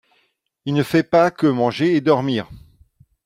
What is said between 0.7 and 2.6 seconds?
ne fait pas que manger et dormir.